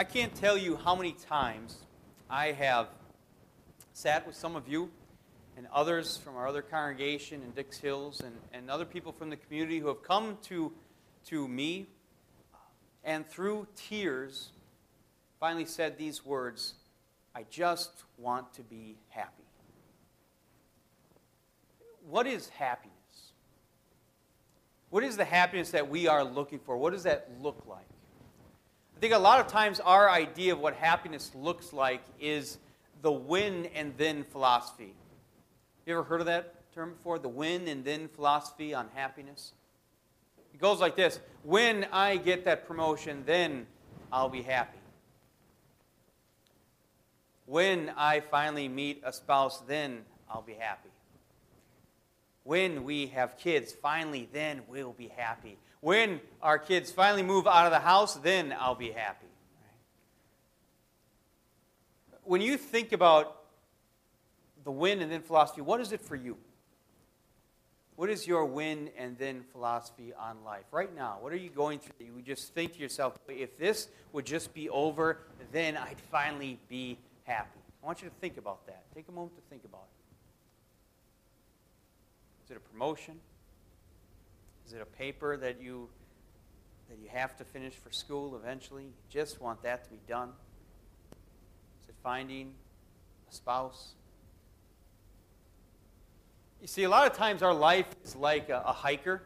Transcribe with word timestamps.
I 0.00 0.04
can't 0.04 0.34
tell 0.34 0.56
you 0.56 0.78
how 0.78 0.94
many 0.94 1.12
times 1.12 1.76
I 2.30 2.52
have 2.52 2.88
sat 3.92 4.26
with 4.26 4.34
some 4.34 4.56
of 4.56 4.66
you 4.66 4.88
and 5.58 5.66
others 5.74 6.16
from 6.16 6.38
our 6.38 6.48
other 6.48 6.62
congregation 6.62 7.42
in 7.42 7.50
Dix 7.50 7.76
Hills 7.76 8.22
and, 8.22 8.34
and 8.54 8.70
other 8.70 8.86
people 8.86 9.12
from 9.12 9.28
the 9.28 9.36
community 9.36 9.78
who 9.78 9.88
have 9.88 10.02
come 10.02 10.38
to, 10.44 10.72
to 11.26 11.46
me 11.46 11.86
and 13.04 13.28
through 13.28 13.66
tears 13.76 14.52
finally 15.38 15.66
said 15.66 15.98
these 15.98 16.24
words 16.24 16.76
I 17.34 17.44
just 17.50 18.04
want 18.16 18.54
to 18.54 18.62
be 18.62 18.96
happy. 19.10 19.44
What 22.08 22.26
is 22.26 22.48
happiness? 22.48 22.94
What 24.88 25.04
is 25.04 25.18
the 25.18 25.26
happiness 25.26 25.72
that 25.72 25.90
we 25.90 26.08
are 26.08 26.24
looking 26.24 26.58
for? 26.58 26.78
What 26.78 26.94
does 26.94 27.02
that 27.02 27.28
look 27.42 27.66
like? 27.68 27.89
I 29.00 29.02
think 29.02 29.14
a 29.14 29.18
lot 29.18 29.40
of 29.40 29.46
times 29.46 29.80
our 29.80 30.10
idea 30.10 30.52
of 30.52 30.58
what 30.58 30.74
happiness 30.74 31.30
looks 31.34 31.72
like 31.72 32.02
is 32.20 32.58
the 33.00 33.10
when 33.10 33.64
and 33.74 33.94
then 33.96 34.24
philosophy. 34.24 34.92
You 35.86 35.94
ever 35.94 36.02
heard 36.02 36.20
of 36.20 36.26
that 36.26 36.70
term 36.74 36.90
before? 36.90 37.18
The 37.18 37.30
when 37.30 37.66
and 37.66 37.82
then 37.82 38.08
philosophy 38.08 38.74
on 38.74 38.88
happiness? 38.94 39.54
It 40.52 40.60
goes 40.60 40.80
like 40.80 40.96
this 40.96 41.18
When 41.44 41.86
I 41.90 42.18
get 42.18 42.44
that 42.44 42.68
promotion, 42.68 43.22
then 43.24 43.66
I'll 44.12 44.28
be 44.28 44.42
happy. 44.42 44.76
When 47.46 47.92
I 47.96 48.20
finally 48.20 48.68
meet 48.68 49.00
a 49.02 49.14
spouse, 49.14 49.60
then 49.60 50.02
I'll 50.28 50.42
be 50.42 50.56
happy. 50.60 50.90
When 52.44 52.84
we 52.84 53.06
have 53.06 53.38
kids, 53.38 53.72
finally, 53.72 54.28
then 54.30 54.60
we'll 54.68 54.92
be 54.92 55.08
happy. 55.08 55.56
When 55.80 56.20
our 56.42 56.58
kids 56.58 56.90
finally 56.90 57.22
move 57.22 57.46
out 57.46 57.66
of 57.66 57.72
the 57.72 57.80
house, 57.80 58.14
then 58.16 58.54
I'll 58.58 58.74
be 58.74 58.90
happy. 58.90 59.26
When 62.24 62.40
you 62.40 62.58
think 62.58 62.92
about 62.92 63.36
the 64.62 64.70
win 64.70 65.00
and 65.00 65.10
then 65.10 65.22
philosophy, 65.22 65.62
what 65.62 65.80
is 65.80 65.92
it 65.92 66.00
for 66.00 66.16
you? 66.16 66.36
What 67.96 68.08
is 68.08 68.26
your 68.26 68.46
win 68.46 68.90
and 68.96 69.18
then 69.18 69.42
philosophy 69.52 70.12
on 70.18 70.42
life? 70.44 70.64
Right 70.70 70.94
now, 70.94 71.18
what 71.20 71.32
are 71.32 71.36
you 71.36 71.50
going 71.50 71.80
through? 71.80 71.94
You 71.98 72.22
just 72.24 72.54
think 72.54 72.74
to 72.74 72.78
yourself, 72.78 73.18
if 73.28 73.58
this 73.58 73.88
would 74.12 74.24
just 74.24 74.54
be 74.54 74.70
over, 74.70 75.18
then 75.52 75.76
I'd 75.76 76.00
finally 76.10 76.58
be 76.68 76.98
happy. 77.24 77.60
I 77.82 77.86
want 77.86 78.02
you 78.02 78.08
to 78.08 78.14
think 78.20 78.36
about 78.36 78.66
that. 78.66 78.84
Take 78.94 79.08
a 79.08 79.12
moment 79.12 79.34
to 79.36 79.42
think 79.50 79.64
about 79.64 79.82
it. 79.82 79.88
Is 82.44 82.50
it 82.52 82.56
a 82.56 82.60
promotion? 82.60 83.20
Is 84.70 84.74
it 84.74 84.82
a 84.82 84.86
paper 84.86 85.36
that 85.36 85.60
you 85.60 85.88
that 86.88 86.96
you 87.02 87.08
have 87.08 87.36
to 87.38 87.44
finish 87.44 87.72
for 87.72 87.90
school 87.90 88.36
eventually? 88.36 88.84
You 88.84 88.92
just 89.08 89.40
want 89.40 89.60
that 89.64 89.82
to 89.82 89.90
be 89.90 89.98
done? 90.06 90.28
Is 91.82 91.88
it 91.88 91.96
finding 92.04 92.52
a 93.28 93.34
spouse? 93.34 93.94
You 96.60 96.68
see, 96.68 96.84
a 96.84 96.88
lot 96.88 97.10
of 97.10 97.16
times 97.16 97.42
our 97.42 97.52
life 97.52 97.86
is 98.04 98.14
like 98.14 98.48
a, 98.48 98.62
a 98.64 98.72
hiker 98.72 99.22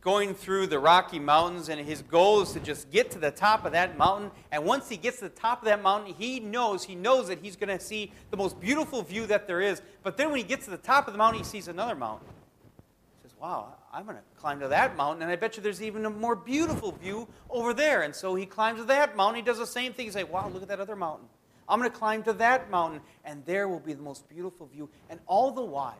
going 0.00 0.32
through 0.32 0.68
the 0.68 0.78
Rocky 0.78 1.18
Mountains, 1.18 1.70
and 1.70 1.84
his 1.84 2.02
goal 2.02 2.42
is 2.42 2.52
to 2.52 2.60
just 2.60 2.88
get 2.92 3.10
to 3.10 3.18
the 3.18 3.32
top 3.32 3.64
of 3.64 3.72
that 3.72 3.98
mountain. 3.98 4.30
And 4.52 4.64
once 4.64 4.88
he 4.88 4.96
gets 4.96 5.18
to 5.18 5.24
the 5.24 5.30
top 5.30 5.60
of 5.60 5.64
that 5.64 5.82
mountain, 5.82 6.14
he 6.16 6.38
knows, 6.38 6.84
he 6.84 6.94
knows 6.94 7.26
that 7.26 7.40
he's 7.42 7.56
going 7.56 7.76
to 7.76 7.84
see 7.84 8.12
the 8.30 8.36
most 8.36 8.60
beautiful 8.60 9.02
view 9.02 9.26
that 9.26 9.48
there 9.48 9.60
is. 9.60 9.82
But 10.04 10.16
then 10.16 10.28
when 10.28 10.36
he 10.36 10.44
gets 10.44 10.66
to 10.66 10.70
the 10.70 10.76
top 10.76 11.08
of 11.08 11.14
the 11.14 11.18
mountain, 11.18 11.42
he 11.42 11.44
sees 11.44 11.66
another 11.66 11.96
mountain 11.96 12.28
wow, 13.40 13.74
I'm 13.92 14.04
going 14.04 14.16
to 14.16 14.22
climb 14.36 14.60
to 14.60 14.68
that 14.68 14.96
mountain, 14.96 15.22
and 15.22 15.30
I 15.30 15.36
bet 15.36 15.56
you 15.56 15.62
there's 15.62 15.82
even 15.82 16.06
a 16.06 16.10
more 16.10 16.34
beautiful 16.34 16.92
view 16.92 17.28
over 17.48 17.72
there. 17.72 18.02
And 18.02 18.14
so 18.14 18.34
he 18.34 18.46
climbs 18.46 18.80
to 18.80 18.84
that 18.86 19.16
mountain. 19.16 19.36
He 19.36 19.42
does 19.42 19.58
the 19.58 19.66
same 19.66 19.92
thing. 19.92 20.06
He's 20.06 20.14
like, 20.14 20.32
wow, 20.32 20.48
look 20.48 20.62
at 20.62 20.68
that 20.68 20.80
other 20.80 20.96
mountain. 20.96 21.28
I'm 21.68 21.78
going 21.78 21.90
to 21.90 21.96
climb 21.96 22.22
to 22.24 22.32
that 22.34 22.70
mountain, 22.70 23.00
and 23.24 23.44
there 23.44 23.68
will 23.68 23.80
be 23.80 23.92
the 23.92 24.02
most 24.02 24.28
beautiful 24.28 24.66
view. 24.66 24.88
And 25.10 25.20
all 25.26 25.50
the 25.50 25.62
while, 25.62 25.94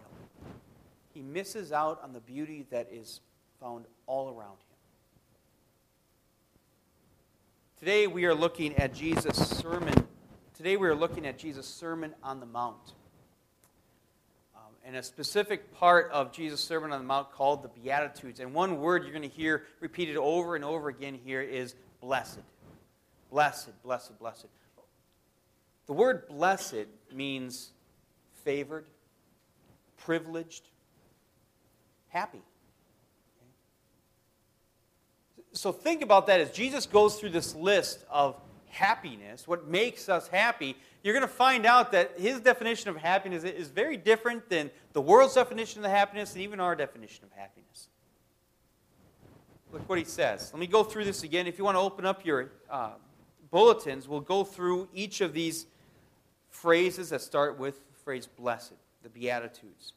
he 1.13 1.23
misses 1.23 1.73
out 1.73 2.01
on 2.03 2.13
the 2.13 2.21
beauty 2.21 2.67
that 2.71 2.89
is 2.91 3.21
found 3.61 3.85
all 4.07 4.29
around 4.29 4.53
him. 4.53 4.77
Today 7.79 8.07
we 8.07 8.25
are 8.25 8.35
looking 8.35 8.77
at 8.77 8.95
Jesus' 8.95 9.37
sermon. 9.59 9.95
Today 10.55 10.77
we 10.77 10.89
are 10.89 10.95
looking 10.95 11.27
at 11.27 11.39
Jesus' 11.39 11.69
Sermon 11.69 12.13
on 12.23 12.41
the 12.41 12.47
Mount 12.47 12.95
and 14.89 14.97
a 14.97 15.03
specific 15.03 15.75
part 15.75 16.11
of 16.13 16.33
Jesus' 16.33 16.63
Sermon 16.63 16.93
on 16.93 17.01
the 17.01 17.07
Mount 17.07 17.31
called 17.31 17.63
the 17.63 17.69
Beatitudes. 17.69 18.41
And 18.41 18.55
one 18.55 18.81
word 18.81 19.03
you're 19.03 19.13
going 19.13 19.21
to 19.21 19.29
hear 19.29 19.65
repeated 19.81 20.17
over 20.17 20.57
and 20.57 20.65
over 20.65 20.89
again 20.89 21.13
here 21.13 21.43
is 21.43 21.75
blessed. 22.01 22.41
Blessed, 23.31 23.83
blessed, 23.83 24.19
blessed. 24.19 24.47
The 25.89 25.93
word 25.93 26.27
blessed 26.27 26.87
means 27.13 27.71
favored, 28.47 28.87
privileged, 29.99 30.63
happy. 32.09 32.41
So 35.53 35.71
think 35.71 36.01
about 36.01 36.29
that 36.29 36.41
as 36.41 36.51
Jesus 36.51 36.87
goes 36.87 37.17
through 37.21 37.31
this 37.31 37.55
list 37.55 38.07
of 38.09 38.41
happiness, 38.71 39.47
what 39.47 39.69
makes 39.69 40.09
us 40.09 40.29
happy, 40.29 40.77
you're 41.03 41.15
going 41.15 41.27
to 41.27 41.33
find 41.33 41.67
out 41.67 41.93
that 41.93 42.19
his 42.19 42.41
definition 42.41 42.91
of 42.91 42.97
happiness 42.97 43.45
is 43.45 43.69
very 43.69 43.97
different 43.97 44.49
than 44.49 44.71
the 44.93 45.01
world's 45.01 45.35
definition 45.35 45.85
of 45.85 45.91
happiness 45.91 46.35
and 46.35 46.43
even 46.43 46.61
our 46.61 46.75
definition 46.75 47.25
of 47.25 47.33
happiness. 47.33 47.89
Look 49.73 49.89
what 49.89 49.99
he 49.99 50.05
says. 50.05 50.51
Let 50.53 50.61
me 50.61 50.67
go 50.67 50.83
through 50.83 51.05
this 51.05 51.23
again. 51.23 51.47
If 51.47 51.59
you 51.59 51.65
want 51.65 51.77
to 51.77 51.81
open 51.81 52.07
up 52.07 52.25
your 52.25 52.51
uh, 52.71 52.93
bulletins, 53.51 54.09
we'll 54.09 54.21
go 54.21 54.45
through 54.45 54.89
each 54.95 55.21
of 55.21 55.35
these 55.35 55.67
phrases 56.49 57.11
that 57.11 57.21
start 57.21 57.59
with 57.59 57.75
the 57.93 57.99
phrase 57.99 58.27
blessed, 58.27 58.75
the 59.03 59.09
Beatitudes. 59.09 59.93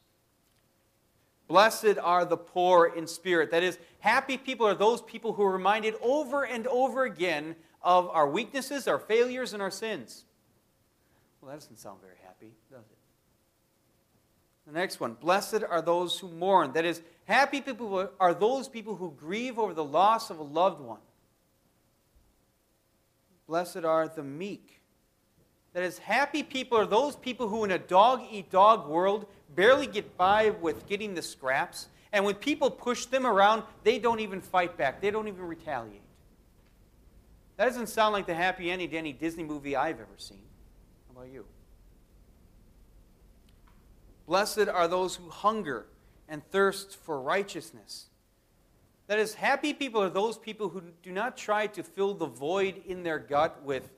Blessed 1.48 1.98
are 2.02 2.24
the 2.24 2.36
poor 2.36 2.86
in 2.86 3.06
spirit. 3.06 3.50
That 3.50 3.62
is, 3.62 3.78
happy 4.00 4.36
people 4.36 4.66
are 4.66 4.74
those 4.74 5.02
people 5.02 5.32
who 5.32 5.42
are 5.42 5.52
reminded 5.52 5.94
over 6.02 6.44
and 6.44 6.66
over 6.66 7.04
again 7.04 7.56
of 7.82 8.08
our 8.10 8.28
weaknesses, 8.28 8.86
our 8.88 8.98
failures, 8.98 9.52
and 9.52 9.62
our 9.62 9.70
sins. 9.70 10.24
Well, 11.40 11.50
that 11.50 11.60
doesn't 11.60 11.78
sound 11.78 12.00
very 12.00 12.16
happy, 12.22 12.52
does 12.70 12.84
it? 12.84 12.98
The 14.66 14.72
next 14.72 15.00
one 15.00 15.14
Blessed 15.14 15.64
are 15.68 15.82
those 15.82 16.18
who 16.18 16.28
mourn. 16.28 16.72
That 16.72 16.84
is, 16.84 17.02
happy 17.24 17.60
people 17.60 18.08
are 18.20 18.34
those 18.34 18.68
people 18.68 18.94
who 18.94 19.12
grieve 19.18 19.58
over 19.58 19.74
the 19.74 19.84
loss 19.84 20.30
of 20.30 20.38
a 20.38 20.44
loved 20.44 20.80
one. 20.80 21.00
Blessed 23.46 23.84
are 23.84 24.08
the 24.08 24.22
meek. 24.22 24.80
That 25.72 25.82
is, 25.82 25.98
happy 25.98 26.42
people 26.42 26.78
are 26.78 26.86
those 26.86 27.16
people 27.16 27.48
who, 27.48 27.64
in 27.64 27.70
a 27.70 27.78
dog 27.78 28.22
eat 28.30 28.50
dog 28.50 28.86
world, 28.88 29.26
barely 29.54 29.86
get 29.86 30.16
by 30.16 30.50
with 30.50 30.86
getting 30.86 31.14
the 31.14 31.22
scraps. 31.22 31.88
And 32.12 32.24
when 32.24 32.34
people 32.34 32.70
push 32.70 33.06
them 33.06 33.26
around, 33.26 33.62
they 33.82 33.98
don't 33.98 34.20
even 34.20 34.40
fight 34.40 34.76
back, 34.76 35.00
they 35.00 35.10
don't 35.10 35.28
even 35.28 35.42
retaliate. 35.42 36.02
That 37.62 37.68
doesn't 37.68 37.90
sound 37.90 38.12
like 38.12 38.26
the 38.26 38.34
happy 38.34 38.72
ending 38.72 38.90
to 38.90 38.96
any 38.96 39.12
Disney 39.12 39.44
movie 39.44 39.76
I've 39.76 40.00
ever 40.00 40.16
seen. 40.16 40.42
How 41.06 41.20
about 41.20 41.32
you? 41.32 41.44
Blessed 44.26 44.66
are 44.66 44.88
those 44.88 45.14
who 45.14 45.30
hunger 45.30 45.86
and 46.28 46.44
thirst 46.50 46.96
for 46.96 47.20
righteousness. 47.20 48.06
That 49.06 49.20
is, 49.20 49.34
happy 49.34 49.74
people 49.74 50.02
are 50.02 50.10
those 50.10 50.36
people 50.36 50.70
who 50.70 50.82
do 51.04 51.12
not 51.12 51.36
try 51.36 51.68
to 51.68 51.84
fill 51.84 52.14
the 52.14 52.26
void 52.26 52.82
in 52.84 53.04
their 53.04 53.20
gut 53.20 53.62
with 53.62 53.88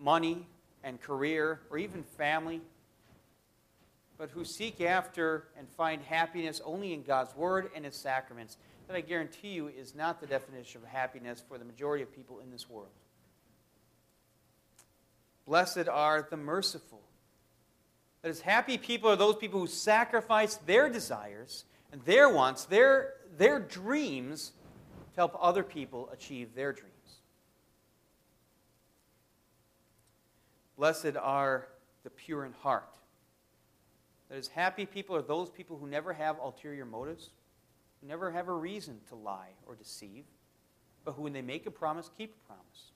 money 0.00 0.46
and 0.82 0.98
career 0.98 1.60
or 1.68 1.76
even 1.76 2.02
family, 2.02 2.62
but 4.16 4.30
who 4.30 4.46
seek 4.46 4.80
after 4.80 5.48
and 5.58 5.68
find 5.76 6.00
happiness 6.00 6.62
only 6.64 6.94
in 6.94 7.02
God's 7.02 7.36
Word 7.36 7.68
and 7.76 7.84
His 7.84 7.96
sacraments 7.96 8.56
that 8.88 8.96
I 8.96 9.02
guarantee 9.02 9.48
you 9.48 9.68
is 9.68 9.94
not 9.94 10.20
the 10.20 10.26
definition 10.26 10.82
of 10.82 10.88
happiness 10.88 11.42
for 11.46 11.58
the 11.58 11.64
majority 11.64 12.02
of 12.02 12.12
people 12.14 12.40
in 12.40 12.50
this 12.50 12.68
world. 12.68 12.88
Blessed 15.46 15.88
are 15.88 16.26
the 16.28 16.36
merciful. 16.36 17.00
That 18.22 18.30
is, 18.30 18.40
happy 18.40 18.78
people 18.78 19.10
are 19.10 19.16
those 19.16 19.36
people 19.36 19.60
who 19.60 19.66
sacrifice 19.66 20.56
their 20.56 20.88
desires 20.88 21.64
and 21.92 22.02
their 22.02 22.28
wants, 22.28 22.64
their, 22.64 23.14
their 23.36 23.60
dreams, 23.60 24.52
to 25.12 25.16
help 25.16 25.36
other 25.40 25.62
people 25.62 26.08
achieve 26.12 26.54
their 26.54 26.72
dreams. 26.72 26.92
Blessed 30.76 31.16
are 31.20 31.68
the 32.04 32.10
pure 32.10 32.44
in 32.44 32.52
heart. 32.52 32.96
That 34.30 34.38
is, 34.38 34.48
happy 34.48 34.86
people 34.86 35.14
are 35.14 35.22
those 35.22 35.50
people 35.50 35.76
who 35.78 35.86
never 35.86 36.12
have 36.12 36.38
ulterior 36.38 36.84
motives, 36.84 37.30
never 38.02 38.30
have 38.30 38.48
a 38.48 38.52
reason 38.52 39.00
to 39.08 39.14
lie 39.14 39.50
or 39.66 39.74
deceive, 39.74 40.24
but 41.04 41.12
who, 41.12 41.22
when 41.22 41.32
they 41.32 41.42
make 41.42 41.66
a 41.66 41.70
promise, 41.70 42.10
keep 42.16 42.34
a 42.34 42.46
promise. 42.46 42.92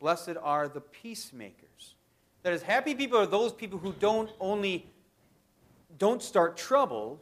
Blessed 0.00 0.36
are 0.42 0.68
the 0.68 0.80
peacemakers. 0.80 1.94
That 2.42 2.52
is, 2.52 2.62
happy 2.62 2.94
people 2.94 3.18
are 3.18 3.26
those 3.26 3.52
people 3.52 3.78
who 3.78 3.92
don't 3.98 4.30
only 4.40 4.86
don't 5.98 6.22
start 6.22 6.56
trouble, 6.56 7.20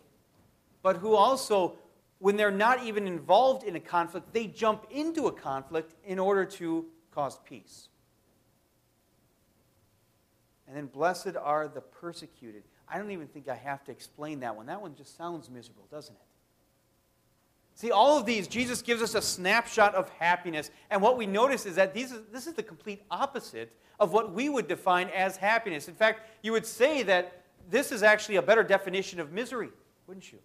but 0.82 0.96
who 0.96 1.14
also 1.14 1.76
when 2.22 2.36
they're 2.36 2.52
not 2.52 2.84
even 2.84 3.08
involved 3.08 3.64
in 3.64 3.74
a 3.74 3.80
conflict, 3.80 4.32
they 4.32 4.46
jump 4.46 4.86
into 4.92 5.26
a 5.26 5.32
conflict 5.32 5.94
in 6.04 6.20
order 6.20 6.44
to 6.44 6.86
cause 7.10 7.40
peace. 7.44 7.88
And 10.68 10.76
then, 10.76 10.86
blessed 10.86 11.34
are 11.36 11.66
the 11.66 11.80
persecuted. 11.80 12.62
I 12.92 12.98
don't 12.98 13.10
even 13.10 13.26
think 13.26 13.48
I 13.48 13.54
have 13.54 13.82
to 13.84 13.90
explain 13.90 14.40
that 14.40 14.54
one. 14.54 14.66
That 14.66 14.82
one 14.82 14.94
just 14.94 15.16
sounds 15.16 15.48
miserable, 15.48 15.86
doesn't 15.90 16.14
it? 16.14 16.20
See, 17.74 17.90
all 17.90 18.18
of 18.18 18.26
these, 18.26 18.46
Jesus 18.46 18.82
gives 18.82 19.00
us 19.00 19.14
a 19.14 19.22
snapshot 19.22 19.94
of 19.94 20.10
happiness. 20.10 20.70
And 20.90 21.00
what 21.00 21.16
we 21.16 21.26
notice 21.26 21.64
is 21.64 21.76
that 21.76 21.94
these, 21.94 22.12
this 22.30 22.46
is 22.46 22.52
the 22.52 22.62
complete 22.62 23.02
opposite 23.10 23.72
of 23.98 24.12
what 24.12 24.34
we 24.34 24.50
would 24.50 24.68
define 24.68 25.08
as 25.08 25.38
happiness. 25.38 25.88
In 25.88 25.94
fact, 25.94 26.28
you 26.42 26.52
would 26.52 26.66
say 26.66 27.02
that 27.04 27.44
this 27.70 27.92
is 27.92 28.02
actually 28.02 28.36
a 28.36 28.42
better 28.42 28.62
definition 28.62 29.20
of 29.20 29.32
misery, 29.32 29.70
wouldn't 30.06 30.30
you? 30.30 30.38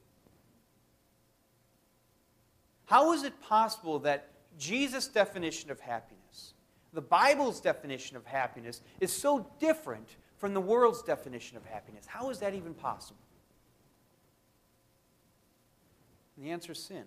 How 2.86 3.12
is 3.12 3.24
it 3.24 3.40
possible 3.42 4.00
that 4.00 4.32
Jesus' 4.58 5.10
definition 5.10 5.70
of 5.70 5.82
happiness, 5.82 6.54
the 6.94 7.02
Bible's 7.02 7.60
definition 7.60 8.16
of 8.16 8.26
happiness, 8.26 8.82
is 9.02 9.12
so 9.12 9.46
different 9.60 10.16
from 10.38 10.54
the 10.54 10.62
world's 10.62 11.02
definition 11.02 11.58
of 11.58 11.66
happiness? 11.66 12.06
How 12.06 12.30
is 12.30 12.40
that 12.40 12.54
even 12.54 12.74
possible? 12.74 13.20
And 16.36 16.46
the 16.46 16.52
answer 16.52 16.72
is 16.72 16.80
sin. 16.80 17.04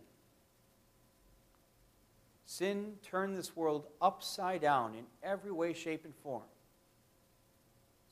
Sin 2.47 2.94
turned 3.03 3.37
this 3.37 3.55
world 3.55 3.87
upside 4.03 4.61
down 4.61 4.94
in 4.94 5.05
every 5.23 5.53
way, 5.53 5.73
shape, 5.73 6.05
and 6.05 6.15
form, 6.17 6.43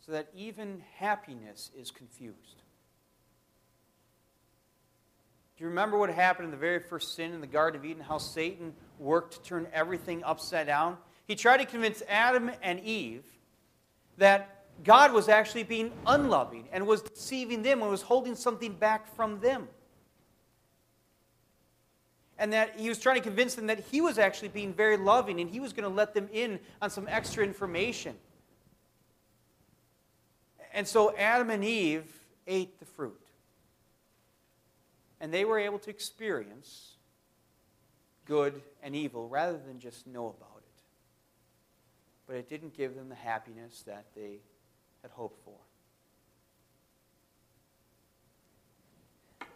so 0.07 0.13
that 0.13 0.29
even 0.33 0.83
happiness 0.97 1.73
is 1.77 1.91
confused. 1.91 2.63
Do 5.57 5.65
you 5.65 5.71
remember 5.71 5.99
what 5.99 6.09
happened 6.11 6.45
in 6.45 6.51
the 6.53 6.57
very 6.57 6.79
first 6.79 7.17
sin 7.17 7.33
in 7.33 7.41
the 7.41 7.49
Garden 7.49 7.81
of 7.81 7.85
Eden? 7.85 8.01
How 8.01 8.19
Satan 8.19 8.75
worked 9.01 9.35
to 9.35 9.43
turn 9.43 9.67
everything 9.73 10.23
upside 10.23 10.69
down? 10.69 10.99
He 11.27 11.35
tried 11.35 11.57
to 11.57 11.65
convince 11.65 12.01
Adam 12.09 12.53
and 12.63 12.79
Eve 12.79 13.25
that 14.19 14.58
God 14.85 15.13
was 15.13 15.29
actually 15.29 15.65
being 15.65 15.93
unloving 16.07 16.69
and 16.73 16.87
was 16.87 17.03
deceiving 17.03 17.63
them 17.63 17.83
and 17.83 17.91
was 17.91 18.03
holding 18.03 18.35
something 18.35 18.73
back 18.75 19.13
from 19.15 19.41
them. 19.41 19.69
And 22.39 22.53
that 22.53 22.79
he 22.79 22.89
was 22.89 22.99
trying 22.99 23.17
to 23.17 23.23
convince 23.23 23.57
them 23.57 23.67
that 23.67 23.81
he 23.91 24.01
was 24.01 24.19
actually 24.19 24.49
being 24.49 24.73
very 24.73 24.97
loving 24.97 25.41
and 25.41 25.51
he 25.51 25.59
was 25.59 25.73
going 25.73 25.89
to 25.89 25.95
let 25.95 26.15
them 26.15 26.29
in 26.33 26.61
on 26.81 26.91
some 26.91 27.09
extra 27.09 27.43
information. 27.43 28.15
And 30.73 30.87
so 30.87 31.17
Adam 31.17 31.51
and 31.51 31.65
Eve 31.65 32.13
ate 32.47 32.79
the 32.79 32.85
fruit 32.85 33.21
and 35.21 35.33
they 35.33 35.45
were 35.45 35.59
able 35.59 35.79
to 35.81 35.91
experience 35.91 36.93
good 38.25 38.63
and 38.83 38.95
evil 38.95 39.29
rather 39.29 39.59
than 39.59 39.81
just 39.81 40.07
know 40.07 40.29
about 40.29 40.59
it. 40.59 40.83
But 42.27 42.37
it 42.37 42.49
didn't 42.49 42.77
give 42.77 42.95
them 42.95 43.09
the 43.09 43.15
happiness 43.15 43.83
that 43.87 44.07
they 44.15 44.39
had 45.03 45.11
hoped 45.11 45.39
for. 45.45 45.55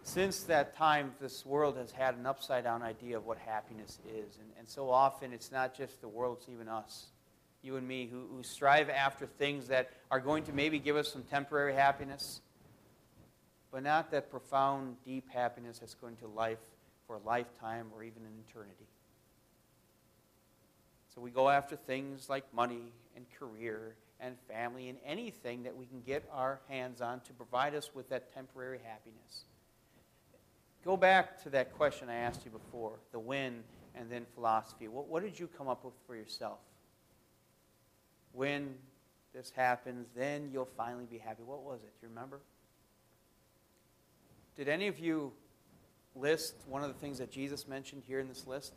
Since 0.04 0.42
that 0.44 0.76
time, 0.76 1.12
this 1.20 1.46
world 1.46 1.76
has 1.76 1.92
had 1.92 2.16
an 2.16 2.26
upside 2.26 2.64
down 2.64 2.82
idea 2.82 3.16
of 3.16 3.24
what 3.24 3.38
happiness 3.38 4.00
is. 4.06 4.36
And, 4.36 4.48
and 4.58 4.68
so 4.68 4.90
often, 4.90 5.32
it's 5.32 5.52
not 5.52 5.76
just 5.76 6.00
the 6.00 6.08
world, 6.08 6.38
it's 6.40 6.48
even 6.48 6.68
us, 6.68 7.06
you 7.62 7.76
and 7.76 7.86
me, 7.86 8.08
who, 8.10 8.26
who 8.34 8.42
strive 8.42 8.90
after 8.90 9.26
things 9.26 9.68
that 9.68 9.90
are 10.10 10.20
going 10.20 10.42
to 10.44 10.52
maybe 10.52 10.78
give 10.78 10.96
us 10.96 11.12
some 11.12 11.22
temporary 11.22 11.74
happiness 11.74 12.40
but 13.72 13.82
not 13.82 14.10
that 14.10 14.30
profound, 14.30 14.96
deep 15.04 15.28
happiness 15.30 15.78
that's 15.78 15.94
going 15.94 16.16
to 16.16 16.28
life 16.28 16.60
for 17.06 17.16
a 17.16 17.20
lifetime 17.20 17.86
or 17.94 18.04
even 18.04 18.22
an 18.22 18.32
eternity. 18.46 18.86
So 21.12 21.20
we 21.20 21.30
go 21.30 21.48
after 21.48 21.74
things 21.74 22.28
like 22.28 22.44
money 22.54 22.92
and 23.16 23.24
career 23.38 23.96
and 24.22 24.36
family 24.48 24.88
and 24.88 24.98
anything 25.04 25.64
that 25.64 25.76
we 25.76 25.84
can 25.84 26.00
get 26.00 26.24
our 26.32 26.60
hands 26.69 27.00
on 27.00 27.20
to 27.20 27.32
provide 27.32 27.74
us 27.74 27.90
with 27.94 28.08
that 28.08 28.32
temporary 28.32 28.78
happiness. 28.84 29.44
Go 30.84 30.96
back 30.96 31.42
to 31.42 31.50
that 31.50 31.76
question 31.76 32.08
I 32.08 32.14
asked 32.14 32.44
you 32.44 32.50
before 32.50 32.98
the 33.12 33.19
when 33.19 33.62
and 33.94 34.10
then 34.10 34.24
philosophy. 34.34 34.88
What, 34.88 35.08
what 35.08 35.22
did 35.22 35.38
you 35.38 35.46
come 35.46 35.69
up 35.69 35.84
with 35.84 35.94
for 36.06 36.16
yourself? 36.16 36.58
When 38.32 38.74
this 39.34 39.52
happens, 39.54 40.08
then 40.16 40.50
you'll 40.52 40.68
finally 40.76 41.06
be 41.10 41.18
happy. 41.18 41.42
What 41.44 41.62
was 41.62 41.82
it? 41.82 41.92
Do 42.00 42.06
you 42.06 42.08
remember? 42.08 42.40
Did 44.56 44.68
any 44.68 44.88
of 44.88 44.98
you 44.98 45.32
list 46.14 46.54
one 46.66 46.82
of 46.82 46.88
the 46.88 46.98
things 46.98 47.18
that 47.18 47.30
Jesus 47.30 47.66
mentioned 47.66 48.02
here 48.06 48.20
in 48.20 48.28
this 48.28 48.46
list? 48.46 48.75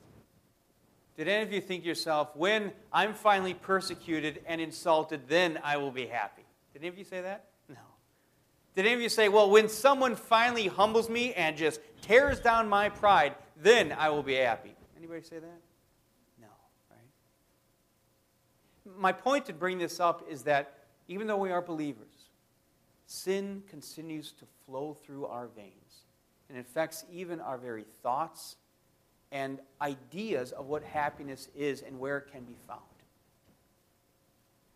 Did 1.17 1.29
any 1.29 1.43
of 1.43 1.53
you 1.53 1.61
think 1.61 1.85
yourself, 1.85 2.35
when 2.35 2.73
I'm 2.91 3.13
finally 3.13 3.53
persecuted 3.53 4.41
and 4.45 4.59
insulted, 4.59 5.29
then 5.29 5.59
I 5.63 5.77
will 5.77 5.91
be 5.91 6.07
happy? 6.07 6.43
Did 6.73 6.81
any 6.81 6.89
of 6.89 6.97
you 6.97 7.05
say 7.05 7.21
that? 7.21 7.45
No. 7.69 7.77
Did 8.75 8.85
any 8.85 8.95
of 8.95 9.01
you 9.01 9.07
say, 9.07 9.29
well, 9.29 9.49
when 9.49 9.69
someone 9.69 10.17
finally 10.17 10.67
humbles 10.67 11.09
me 11.09 11.33
and 11.33 11.55
just 11.55 11.79
tears 12.01 12.41
down 12.41 12.67
my 12.67 12.89
pride, 12.89 13.35
then 13.55 13.93
I 13.97 14.09
will 14.09 14.23
be 14.23 14.35
happy? 14.35 14.75
Anybody 14.97 15.21
say 15.21 15.39
that? 15.39 15.61
No, 16.41 16.47
right? 16.91 16.99
My 18.99 19.13
point 19.13 19.45
to 19.45 19.53
bring 19.53 19.77
this 19.77 20.01
up 20.01 20.25
is 20.29 20.43
that 20.43 20.79
even 21.07 21.27
though 21.27 21.37
we 21.37 21.51
are 21.51 21.61
believers, 21.61 22.31
sin 23.05 23.63
continues 23.69 24.33
to 24.33 24.45
flow 24.65 24.93
through 24.93 25.27
our 25.27 25.47
veins 25.47 26.03
and 26.49 26.57
affects 26.57 27.05
even 27.09 27.39
our 27.39 27.57
very 27.57 27.85
thoughts 28.03 28.57
and 29.31 29.59
ideas 29.81 30.51
of 30.51 30.67
what 30.67 30.83
happiness 30.83 31.49
is 31.55 31.81
and 31.81 31.99
where 31.99 32.17
it 32.17 32.31
can 32.31 32.43
be 32.43 32.55
found. 32.67 32.81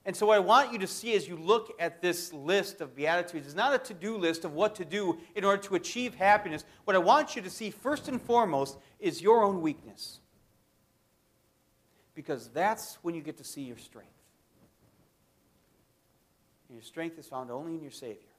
And 0.05 0.15
so, 0.15 0.25
what 0.25 0.37
I 0.37 0.39
want 0.39 0.71
you 0.71 0.79
to 0.79 0.87
see 0.87 1.13
as 1.13 1.27
you 1.27 1.35
look 1.35 1.75
at 1.79 2.01
this 2.01 2.33
list 2.33 2.81
of 2.81 2.95
Beatitudes 2.95 3.45
is 3.45 3.53
not 3.53 3.75
a 3.75 3.77
to 3.79 3.93
do 3.93 4.17
list 4.17 4.45
of 4.45 4.53
what 4.53 4.75
to 4.75 4.85
do 4.85 5.19
in 5.35 5.43
order 5.43 5.61
to 5.63 5.75
achieve 5.75 6.15
happiness. 6.15 6.63
What 6.85 6.95
I 6.95 6.99
want 6.99 7.35
you 7.35 7.41
to 7.41 7.49
see, 7.49 7.69
first 7.69 8.07
and 8.07 8.21
foremost, 8.21 8.77
is 8.99 9.21
your 9.21 9.43
own 9.43 9.61
weakness. 9.61 10.19
Because 12.15 12.49
that's 12.49 12.97
when 13.01 13.13
you 13.13 13.21
get 13.21 13.37
to 13.37 13.43
see 13.43 13.61
your 13.61 13.77
strength. 13.77 14.09
And 16.69 16.75
your 16.75 16.83
strength 16.83 17.19
is 17.19 17.27
found 17.27 17.51
only 17.51 17.75
in 17.75 17.81
your 17.81 17.91
Savior. 17.91 18.29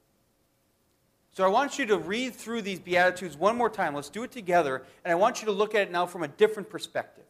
So 1.41 1.47
I 1.47 1.49
want 1.49 1.79
you 1.79 1.87
to 1.87 1.97
read 1.97 2.35
through 2.35 2.61
these 2.61 2.79
Beatitudes 2.79 3.35
one 3.35 3.57
more 3.57 3.71
time. 3.71 3.95
Let's 3.95 4.11
do 4.11 4.25
it 4.25 4.31
together. 4.31 4.83
And 5.07 5.11
I 5.11 5.15
want 5.15 5.41
you 5.41 5.47
to 5.47 5.53
look 5.53 5.75
at 5.75 5.81
it 5.81 5.91
now 5.91 6.05
from 6.05 6.23
a 6.23 6.29
different 6.29 6.69
perspective. 6.69 7.25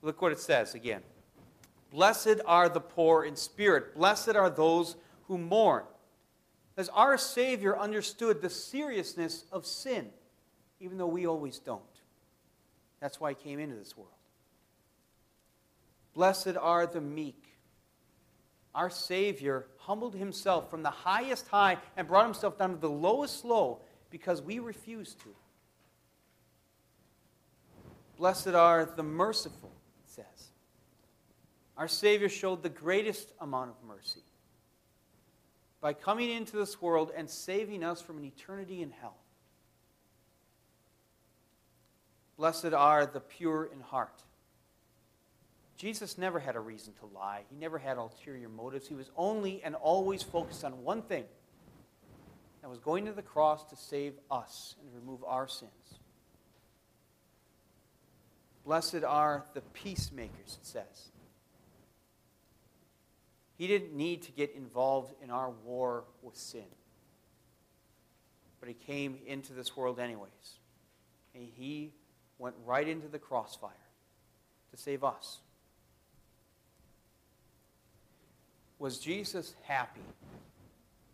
Look 0.00 0.22
what 0.22 0.32
it 0.32 0.40
says 0.40 0.74
again. 0.74 1.02
Blessed 1.90 2.40
are 2.46 2.70
the 2.70 2.80
poor 2.80 3.24
in 3.24 3.36
spirit, 3.36 3.94
blessed 3.94 4.36
are 4.36 4.48
those 4.48 4.96
who 5.28 5.36
mourn. 5.36 5.84
As 6.78 6.88
our 6.88 7.18
Savior 7.18 7.78
understood 7.78 8.40
the 8.40 8.48
seriousness 8.48 9.44
of 9.52 9.66
sin, 9.66 10.08
even 10.80 10.96
though 10.96 11.06
we 11.06 11.26
always 11.26 11.58
don't. 11.58 11.82
That's 13.00 13.20
why 13.20 13.32
He 13.32 13.34
came 13.34 13.58
into 13.58 13.76
this 13.76 13.94
world. 13.94 14.08
Blessed 16.14 16.56
are 16.58 16.86
the 16.86 17.02
meek 17.02 17.45
our 18.76 18.90
Savior 18.90 19.66
humbled 19.78 20.14
himself 20.14 20.70
from 20.70 20.82
the 20.82 20.90
highest 20.90 21.48
high 21.48 21.78
and 21.96 22.06
brought 22.06 22.26
himself 22.26 22.58
down 22.58 22.70
to 22.70 22.76
the 22.76 22.90
lowest 22.90 23.44
low 23.44 23.80
because 24.10 24.42
we 24.42 24.58
refused 24.58 25.18
to. 25.20 25.34
Blessed 28.18 28.48
are 28.48 28.84
the 28.84 29.02
merciful, 29.02 29.72
it 30.04 30.10
says. 30.10 30.50
Our 31.76 31.88
Savior 31.88 32.28
showed 32.28 32.62
the 32.62 32.68
greatest 32.68 33.32
amount 33.40 33.70
of 33.70 33.76
mercy 33.88 34.22
by 35.80 35.94
coming 35.94 36.30
into 36.30 36.56
this 36.56 36.80
world 36.80 37.12
and 37.16 37.28
saving 37.28 37.82
us 37.82 38.02
from 38.02 38.18
an 38.18 38.24
eternity 38.24 38.82
in 38.82 38.90
hell. 38.90 39.16
Blessed 42.36 42.74
are 42.74 43.06
the 43.06 43.20
pure 43.20 43.70
in 43.72 43.80
heart. 43.80 44.22
Jesus 45.76 46.16
never 46.16 46.40
had 46.40 46.56
a 46.56 46.60
reason 46.60 46.94
to 47.00 47.06
lie. 47.06 47.42
He 47.50 47.56
never 47.56 47.78
had 47.78 47.98
ulterior 47.98 48.48
motives. 48.48 48.88
He 48.88 48.94
was 48.94 49.10
only 49.16 49.62
and 49.62 49.74
always 49.74 50.22
focused 50.22 50.64
on 50.64 50.82
one 50.82 51.02
thing 51.02 51.24
that 52.62 52.68
was 52.68 52.78
going 52.78 53.04
to 53.06 53.12
the 53.12 53.22
cross 53.22 53.64
to 53.70 53.76
save 53.76 54.14
us 54.30 54.74
and 54.80 54.94
remove 54.94 55.22
our 55.24 55.46
sins. 55.46 55.70
Blessed 58.64 59.04
are 59.06 59.44
the 59.54 59.60
peacemakers, 59.60 60.58
it 60.60 60.66
says. 60.66 61.10
He 63.56 63.66
didn't 63.66 63.94
need 63.94 64.22
to 64.22 64.32
get 64.32 64.54
involved 64.54 65.14
in 65.22 65.30
our 65.30 65.50
war 65.50 66.04
with 66.22 66.36
sin. 66.36 66.64
But 68.60 68.68
he 68.68 68.74
came 68.74 69.18
into 69.26 69.52
this 69.52 69.76
world 69.76 70.00
anyways. 70.00 70.58
And 71.34 71.46
he 71.54 71.92
went 72.38 72.56
right 72.64 72.88
into 72.88 73.08
the 73.08 73.18
crossfire 73.18 73.70
to 74.70 74.76
save 74.76 75.04
us. 75.04 75.38
Was 78.78 78.98
Jesus 78.98 79.54
happy 79.62 80.00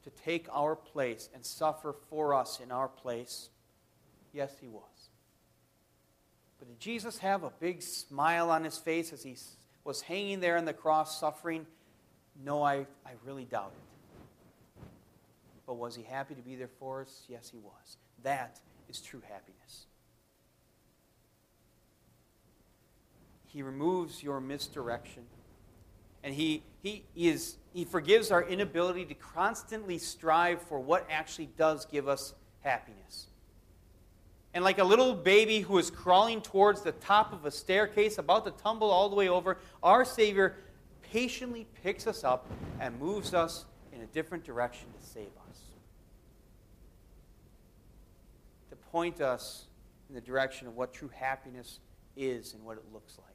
to 0.04 0.10
take 0.10 0.46
our 0.52 0.74
place 0.74 1.28
and 1.34 1.44
suffer 1.44 1.94
for 2.10 2.34
us 2.34 2.60
in 2.60 2.72
our 2.72 2.88
place? 2.88 3.50
Yes, 4.32 4.56
he 4.60 4.68
was. 4.68 4.82
But 6.58 6.68
did 6.68 6.80
Jesus 6.80 7.18
have 7.18 7.44
a 7.44 7.50
big 7.60 7.82
smile 7.82 8.50
on 8.50 8.64
his 8.64 8.78
face 8.78 9.12
as 9.12 9.22
he 9.22 9.36
was 9.84 10.00
hanging 10.00 10.40
there 10.40 10.56
on 10.56 10.64
the 10.64 10.72
cross 10.72 11.18
suffering? 11.18 11.66
No, 12.44 12.62
I, 12.62 12.86
I 13.04 13.12
really 13.24 13.44
doubt 13.44 13.72
it. 13.74 14.84
But 15.66 15.74
was 15.74 15.94
he 15.94 16.02
happy 16.02 16.34
to 16.34 16.42
be 16.42 16.56
there 16.56 16.70
for 16.78 17.02
us? 17.02 17.24
Yes, 17.28 17.48
he 17.50 17.58
was. 17.58 17.96
That 18.22 18.60
is 18.88 19.00
true 19.00 19.22
happiness. 19.28 19.86
He 23.46 23.62
removes 23.62 24.22
your 24.22 24.40
misdirection. 24.40 25.24
And 26.24 26.34
he, 26.34 26.62
he, 26.82 27.04
is, 27.14 27.56
he 27.72 27.84
forgives 27.84 28.30
our 28.30 28.42
inability 28.42 29.04
to 29.06 29.14
constantly 29.14 29.98
strive 29.98 30.60
for 30.62 30.80
what 30.80 31.06
actually 31.10 31.48
does 31.56 31.86
give 31.86 32.08
us 32.08 32.34
happiness. 32.60 33.28
And 34.54 34.64
like 34.64 34.78
a 34.78 34.84
little 34.84 35.14
baby 35.14 35.60
who 35.60 35.78
is 35.78 35.90
crawling 35.90 36.42
towards 36.42 36.82
the 36.82 36.92
top 36.92 37.32
of 37.32 37.46
a 37.46 37.50
staircase, 37.50 38.18
about 38.18 38.44
to 38.44 38.50
tumble 38.62 38.90
all 38.90 39.08
the 39.08 39.16
way 39.16 39.28
over, 39.28 39.58
our 39.82 40.04
Savior 40.04 40.56
patiently 41.02 41.66
picks 41.82 42.06
us 42.06 42.24
up 42.24 42.46
and 42.80 42.98
moves 42.98 43.32
us 43.32 43.64
in 43.92 44.02
a 44.02 44.06
different 44.06 44.44
direction 44.44 44.88
to 44.98 45.06
save 45.06 45.30
us. 45.48 45.58
To 48.70 48.76
point 48.76 49.20
us 49.20 49.66
in 50.08 50.14
the 50.14 50.20
direction 50.20 50.66
of 50.66 50.76
what 50.76 50.92
true 50.92 51.10
happiness 51.14 51.78
is 52.16 52.52
and 52.54 52.62
what 52.64 52.76
it 52.76 52.84
looks 52.92 53.18
like. 53.18 53.31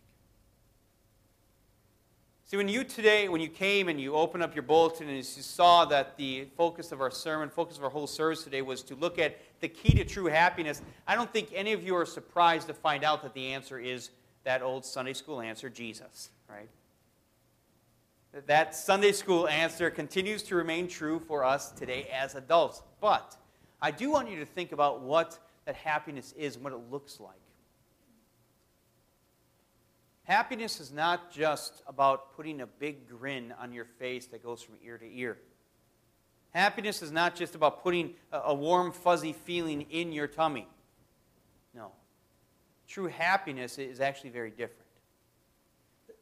See, 2.48 2.56
when 2.56 2.70
you 2.70 2.86
today, 2.86 3.28
when 3.28 3.42
you 3.42 3.50
came 3.50 3.90
and 3.90 4.00
you 4.00 4.16
opened 4.16 4.42
up 4.42 4.56
your 4.56 4.64
bulletin 4.64 5.10
and 5.10 5.18
you 5.18 5.24
saw 5.24 5.84
that 5.84 6.16
the 6.16 6.48
focus 6.56 6.94
of 6.94 7.02
our 7.02 7.12
sermon, 7.12 7.50
focus 7.50 7.78
of 7.78 7.84
our 7.84 7.90
whole 7.90 8.08
service 8.08 8.46
today 8.46 8.62
was 8.62 8.84
to 8.84 8.96
look 8.96 9.20
at 9.20 9.38
the 9.60 9.68
key 9.68 9.94
to 9.96 10.06
true 10.06 10.28
happiness, 10.28 10.82
I 11.06 11.16
don't 11.16 11.32
think 11.34 11.50
any 11.54 11.74
of 11.74 11.84
you 11.84 11.94
are 11.98 12.06
surprised 12.06 12.68
to 12.68 12.74
find 12.74 13.04
out 13.04 13.22
that 13.24 13.34
the 13.34 13.48
answer 13.48 13.78
is 13.80 14.12
that 14.46 14.62
old 14.62 14.86
Sunday 14.86 15.12
school 15.12 15.42
answer, 15.42 15.70
Jesus, 15.70 16.30
right? 16.50 16.70
That 18.46 18.74
Sunday 18.74 19.12
school 19.12 19.50
answer 19.50 19.90
continues 19.90 20.42
to 20.44 20.56
remain 20.56 20.88
true 20.88 21.20
for 21.20 21.44
us 21.44 21.72
today 21.72 22.08
as 22.14 22.36
adults. 22.36 22.82
But 23.02 23.36
I 23.82 23.92
do 23.92 24.10
want 24.10 24.30
you 24.30 24.40
to 24.40 24.46
think 24.46 24.72
about 24.72 25.02
what 25.02 25.38
that 25.66 25.76
happiness 25.76 26.34
is 26.38 26.56
and 26.56 26.64
what 26.64 26.72
it 26.72 26.80
looks 26.90 27.20
like. 27.20 27.36
Happiness 30.28 30.82
is 30.82 30.92
not 30.92 31.32
just 31.32 31.82
about 31.88 32.36
putting 32.36 32.60
a 32.60 32.68
big 32.68 33.08
grin 33.08 33.54
on 33.62 33.72
your 33.72 33.86
face 33.86 34.26
that 34.28 34.44
goes 34.44 34.62
from 34.62 34.76
ear 34.84 34.98
to 34.98 35.06
ear. 35.18 35.38
Happiness 36.54 37.02
is 37.02 37.14
not 37.14 37.34
just 37.34 37.56
about 37.56 37.82
putting 37.82 38.14
a 38.34 38.54
warm, 38.54 38.92
fuzzy 38.92 39.32
feeling 39.32 39.84
in 39.90 40.12
your 40.12 40.28
tummy. 40.28 40.68
No. 41.74 41.92
True 42.90 43.08
happiness 43.08 43.78
is 43.78 44.02
actually 44.02 44.32
very 44.32 44.50
different. 44.50 44.82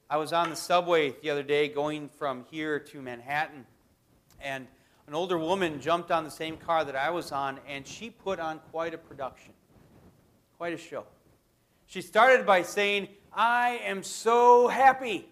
I 0.07 0.17
was 0.17 0.33
on 0.33 0.51
the 0.51 0.55
subway 0.55 1.15
the 1.23 1.31
other 1.31 1.41
day 1.41 1.67
going 1.67 2.07
from 2.09 2.45
here 2.51 2.77
to 2.77 3.01
Manhattan, 3.01 3.65
and 4.39 4.67
an 5.07 5.15
older 5.15 5.39
woman 5.39 5.81
jumped 5.81 6.11
on 6.11 6.23
the 6.23 6.29
same 6.29 6.57
car 6.57 6.85
that 6.85 6.95
I 6.95 7.09
was 7.09 7.31
on, 7.31 7.59
and 7.67 7.87
she 7.87 8.11
put 8.11 8.39
on 8.39 8.59
quite 8.71 8.93
a 8.93 8.99
production, 8.99 9.53
quite 10.59 10.73
a 10.73 10.77
show. 10.77 11.05
She 11.87 12.01
started 12.01 12.45
by 12.45 12.63
saying, 12.63 13.09
I 13.31 13.81
am 13.83 14.03
so 14.03 14.67
happy. 14.67 15.27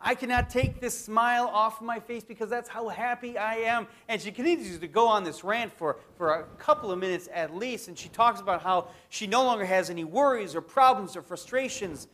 I 0.00 0.14
cannot 0.14 0.48
take 0.48 0.80
this 0.80 0.98
smile 0.98 1.48
off 1.52 1.82
my 1.82 1.98
face 1.98 2.22
because 2.22 2.48
that's 2.48 2.68
how 2.68 2.88
happy 2.88 3.36
I 3.36 3.56
am. 3.56 3.88
And 4.06 4.20
she 4.20 4.30
continues 4.30 4.78
to 4.78 4.86
go 4.86 5.08
on 5.08 5.24
this 5.24 5.42
rant 5.42 5.72
for, 5.72 5.98
for 6.16 6.34
a 6.34 6.44
couple 6.58 6.92
of 6.92 6.98
minutes 6.98 7.28
at 7.32 7.54
least. 7.54 7.88
And 7.88 7.98
she 7.98 8.08
talks 8.08 8.40
about 8.40 8.62
how 8.62 8.88
she 9.08 9.26
no 9.26 9.44
longer 9.44 9.64
has 9.64 9.90
any 9.90 10.04
worries 10.04 10.54
or 10.54 10.60
problems 10.60 11.16
or 11.16 11.22
frustrations. 11.22 12.06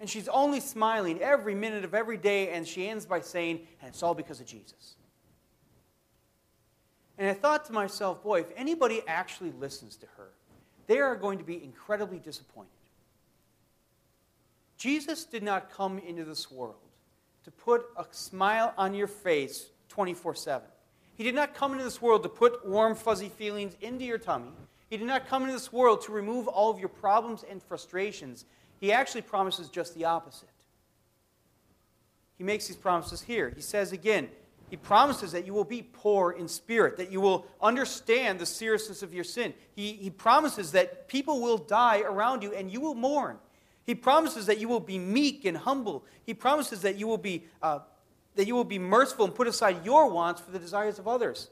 And 0.00 0.10
she's 0.10 0.28
only 0.28 0.58
smiling 0.58 1.20
every 1.20 1.54
minute 1.54 1.84
of 1.84 1.94
every 1.94 2.16
day. 2.16 2.50
And 2.50 2.66
she 2.66 2.88
ends 2.88 3.06
by 3.06 3.20
saying, 3.20 3.60
and 3.80 3.90
it's 3.90 4.02
all 4.02 4.14
because 4.14 4.40
of 4.40 4.46
Jesus. 4.46 4.96
And 7.18 7.28
I 7.28 7.34
thought 7.34 7.66
to 7.66 7.72
myself, 7.72 8.22
boy, 8.22 8.40
if 8.40 8.50
anybody 8.56 9.02
actually 9.06 9.52
listens 9.52 9.96
to 9.96 10.06
her, 10.16 10.30
they 10.88 10.98
are 10.98 11.14
going 11.14 11.38
to 11.38 11.44
be 11.44 11.62
incredibly 11.62 12.18
disappointed. 12.18 12.72
Jesus 14.76 15.24
did 15.24 15.44
not 15.44 15.70
come 15.70 15.98
into 15.98 16.24
this 16.24 16.50
world 16.50 16.74
to 17.44 17.50
put 17.52 17.86
a 17.96 18.04
smile 18.10 18.74
on 18.76 18.94
your 18.94 19.06
face 19.06 19.68
24 19.90 20.34
7. 20.34 20.66
He 21.16 21.24
did 21.24 21.34
not 21.34 21.54
come 21.54 21.72
into 21.72 21.84
this 21.84 22.00
world 22.00 22.22
to 22.22 22.28
put 22.28 22.66
warm, 22.66 22.94
fuzzy 22.94 23.28
feelings 23.28 23.76
into 23.80 24.04
your 24.04 24.18
tummy. 24.18 24.50
He 24.88 24.96
did 24.96 25.06
not 25.06 25.28
come 25.28 25.42
into 25.42 25.52
this 25.52 25.72
world 25.72 26.02
to 26.02 26.12
remove 26.12 26.48
all 26.48 26.70
of 26.70 26.78
your 26.78 26.88
problems 26.88 27.44
and 27.48 27.62
frustrations. 27.62 28.44
He 28.80 28.92
actually 28.92 29.22
promises 29.22 29.68
just 29.68 29.94
the 29.94 30.06
opposite. 30.06 30.48
He 32.38 32.44
makes 32.44 32.68
these 32.68 32.76
promises 32.76 33.20
here. 33.20 33.52
He 33.54 33.60
says 33.60 33.92
again, 33.92 34.28
he 34.70 34.76
promises 34.76 35.32
that 35.32 35.46
you 35.46 35.54
will 35.54 35.64
be 35.64 35.82
poor 35.82 36.32
in 36.32 36.46
spirit, 36.46 36.98
that 36.98 37.10
you 37.10 37.20
will 37.20 37.46
understand 37.60 38.38
the 38.38 38.46
seriousness 38.46 39.02
of 39.02 39.14
your 39.14 39.24
sin. 39.24 39.54
He, 39.74 39.92
he 39.94 40.10
promises 40.10 40.72
that 40.72 41.08
people 41.08 41.40
will 41.40 41.56
die 41.56 42.00
around 42.00 42.42
you 42.42 42.52
and 42.52 42.70
you 42.70 42.80
will 42.80 42.94
mourn. 42.94 43.38
He 43.84 43.94
promises 43.94 44.44
that 44.46 44.58
you 44.58 44.68
will 44.68 44.80
be 44.80 44.98
meek 44.98 45.46
and 45.46 45.56
humble. 45.56 46.04
He 46.24 46.34
promises 46.34 46.82
that 46.82 46.96
you 46.96 47.06
will 47.06 47.16
be, 47.16 47.46
uh, 47.62 47.78
that 48.36 48.46
you 48.46 48.54
will 48.54 48.64
be 48.64 48.78
merciful 48.78 49.24
and 49.24 49.34
put 49.34 49.46
aside 49.46 49.86
your 49.86 50.10
wants 50.10 50.42
for 50.42 50.50
the 50.50 50.58
desires 50.58 50.98
of 50.98 51.08
others. 51.08 51.48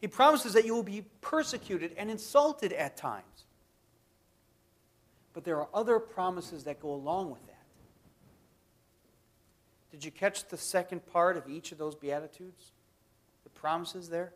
He 0.00 0.06
promises 0.06 0.52
that 0.52 0.64
you 0.64 0.74
will 0.74 0.84
be 0.84 1.04
persecuted 1.20 1.92
and 1.98 2.10
insulted 2.10 2.72
at 2.72 2.96
times. 2.96 3.24
But 5.32 5.44
there 5.44 5.56
are 5.56 5.68
other 5.74 5.98
promises 5.98 6.64
that 6.64 6.80
go 6.80 6.92
along 6.92 7.30
with 7.32 7.44
that. 7.46 7.49
Did 9.90 10.04
you 10.04 10.10
catch 10.10 10.48
the 10.48 10.56
second 10.56 11.04
part 11.06 11.36
of 11.36 11.48
each 11.48 11.72
of 11.72 11.78
those 11.78 11.94
Beatitudes? 11.94 12.72
The 13.44 13.50
promises 13.50 14.08
there? 14.08 14.32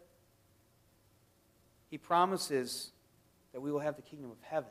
He 1.91 1.99
promises 1.99 2.91
that 3.53 3.61
we 3.61 3.71
will 3.71 3.81
have 3.81 3.97
the 3.97 4.03
kingdom 4.03 4.31
of 4.31 4.39
heaven. 4.43 4.71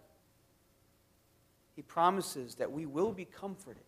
He 1.75 1.81
promises 1.81 2.55
that 2.55 2.71
we 2.71 2.85
will 2.85 3.11
be 3.11 3.25
comforted. 3.25 3.83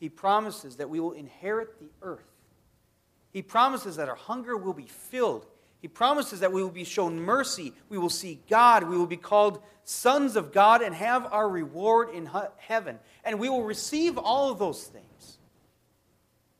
He 0.00 0.08
promises 0.08 0.76
that 0.76 0.88
we 0.88 1.00
will 1.00 1.12
inherit 1.12 1.78
the 1.78 1.90
earth. 2.00 2.24
He 3.30 3.42
promises 3.42 3.96
that 3.96 4.08
our 4.08 4.16
hunger 4.16 4.56
will 4.56 4.72
be 4.72 4.86
filled. 4.86 5.46
He 5.80 5.88
promises 5.88 6.40
that 6.40 6.52
we 6.52 6.62
will 6.62 6.70
be 6.70 6.84
shown 6.84 7.20
mercy. 7.20 7.72
We 7.88 7.98
will 7.98 8.10
see 8.10 8.40
God. 8.48 8.84
We 8.88 8.96
will 8.96 9.06
be 9.06 9.16
called 9.16 9.62
sons 9.84 10.36
of 10.36 10.52
God 10.52 10.80
and 10.80 10.94
have 10.94 11.26
our 11.32 11.48
reward 11.48 12.10
in 12.10 12.28
heaven. 12.56 12.98
And 13.24 13.38
we 13.38 13.48
will 13.48 13.64
receive 13.64 14.16
all 14.16 14.50
of 14.50 14.58
those 14.58 14.84
things. 14.84 15.38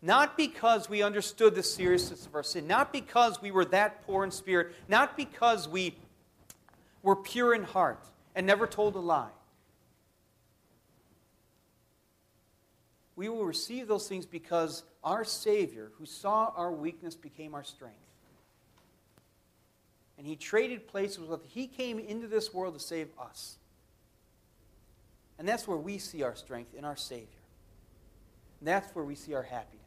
Not 0.02 0.36
because 0.36 0.90
we 0.90 1.02
understood 1.02 1.54
the 1.54 1.62
seriousness 1.62 2.26
of 2.26 2.34
our 2.34 2.42
sin, 2.42 2.66
not 2.66 2.92
because 2.92 3.40
we 3.40 3.52
were 3.52 3.64
that 3.66 4.04
poor 4.04 4.24
in 4.24 4.32
spirit, 4.32 4.74
not 4.88 5.16
because 5.16 5.68
we 5.68 5.96
were 7.02 7.14
pure 7.14 7.54
in 7.54 7.62
heart 7.62 8.04
and 8.34 8.44
never 8.44 8.66
told 8.66 8.96
a 8.96 9.00
lie, 9.00 9.30
we 13.14 13.28
will 13.28 13.44
receive 13.44 13.86
those 13.86 14.08
things 14.08 14.26
because 14.26 14.82
our 15.04 15.24
Savior, 15.24 15.92
who 15.98 16.06
saw 16.06 16.52
our 16.56 16.72
weakness, 16.72 17.14
became 17.14 17.54
our 17.54 17.62
strength. 17.62 17.96
And 20.18 20.26
He 20.26 20.34
traded 20.34 20.88
places 20.88 21.20
with 21.20 21.30
us. 21.30 21.46
He 21.48 21.66
came 21.66 22.00
into 22.00 22.26
this 22.26 22.52
world 22.52 22.74
to 22.74 22.80
save 22.80 23.08
us. 23.20 23.56
And 25.38 25.48
that's 25.48 25.68
where 25.68 25.78
we 25.78 25.98
see 25.98 26.22
our 26.22 26.34
strength 26.34 26.74
in 26.74 26.84
our 26.84 26.96
Savior. 26.96 27.26
And 28.60 28.68
that's 28.68 28.94
where 28.94 29.04
we 29.04 29.14
see 29.14 29.34
our 29.34 29.42
happiness. 29.42 29.81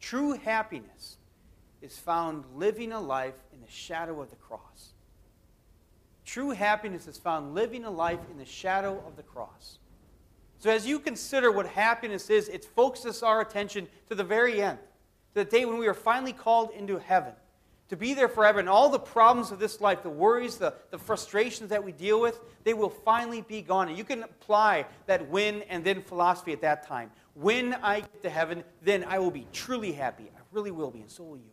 True 0.00 0.32
happiness 0.32 1.16
is 1.82 1.98
found 1.98 2.44
living 2.54 2.92
a 2.92 3.00
life 3.00 3.34
in 3.52 3.60
the 3.60 3.70
shadow 3.70 4.20
of 4.20 4.30
the 4.30 4.36
cross. 4.36 4.92
True 6.24 6.50
happiness 6.50 7.06
is 7.06 7.18
found 7.18 7.54
living 7.54 7.84
a 7.84 7.90
life 7.90 8.18
in 8.30 8.36
the 8.36 8.44
shadow 8.44 9.02
of 9.06 9.16
the 9.16 9.22
cross. 9.22 9.78
So, 10.58 10.70
as 10.70 10.86
you 10.86 10.98
consider 10.98 11.52
what 11.52 11.66
happiness 11.66 12.30
is, 12.30 12.48
it 12.48 12.64
focuses 12.64 13.22
our 13.22 13.40
attention 13.40 13.86
to 14.08 14.14
the 14.14 14.24
very 14.24 14.62
end, 14.62 14.78
to 15.34 15.44
the 15.44 15.44
day 15.44 15.64
when 15.64 15.78
we 15.78 15.86
are 15.86 15.94
finally 15.94 16.32
called 16.32 16.70
into 16.70 16.98
heaven, 16.98 17.32
to 17.88 17.96
be 17.96 18.14
there 18.14 18.28
forever. 18.28 18.58
And 18.58 18.68
all 18.68 18.88
the 18.88 18.98
problems 18.98 19.52
of 19.52 19.58
this 19.58 19.80
life, 19.80 20.02
the 20.02 20.10
worries, 20.10 20.56
the, 20.56 20.74
the 20.90 20.98
frustrations 20.98 21.70
that 21.70 21.84
we 21.84 21.92
deal 21.92 22.20
with, 22.20 22.40
they 22.64 22.74
will 22.74 22.90
finally 22.90 23.42
be 23.42 23.62
gone. 23.62 23.88
And 23.88 23.96
you 23.96 24.04
can 24.04 24.22
apply 24.22 24.86
that 25.06 25.28
when 25.28 25.62
and 25.62 25.84
then 25.84 26.02
philosophy 26.02 26.52
at 26.52 26.62
that 26.62 26.86
time. 26.86 27.10
When 27.38 27.74
I 27.74 28.00
get 28.00 28.22
to 28.22 28.30
heaven, 28.30 28.64
then 28.82 29.04
I 29.04 29.18
will 29.18 29.30
be 29.30 29.46
truly 29.52 29.92
happy. 29.92 30.24
I 30.34 30.40
really 30.52 30.70
will 30.70 30.90
be, 30.90 31.00
and 31.00 31.10
so 31.10 31.22
will 31.22 31.36
you. 31.36 31.50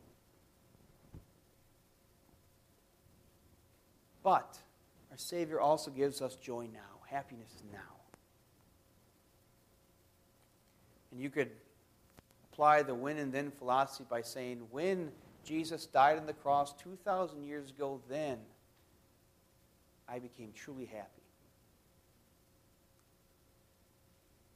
But 4.24 4.58
our 5.12 5.18
Savior 5.18 5.60
also 5.60 5.92
gives 5.92 6.22
us 6.22 6.36
joy 6.36 6.68
now. 6.74 6.80
Happiness 7.06 7.52
now. 7.72 7.80
And 11.12 11.20
you 11.20 11.30
could 11.30 11.52
apply 12.52 12.84
the 12.84 12.96
when 12.96 13.18
and 13.18 13.34
then 13.34 13.52
philosophy 13.52 14.06
by 14.10 14.22
saying, 14.22 14.66
when 14.72 15.12
Jesus 15.44 15.86
died 15.86 16.18
on 16.18 16.26
the 16.26 16.34
cross 16.34 16.74
2,000 16.82 17.44
years 17.44 17.72
ago, 17.72 18.00
then 18.10 18.38
I 20.08 20.20
became 20.20 20.54
truly 20.56 20.86
happy. 20.86 21.23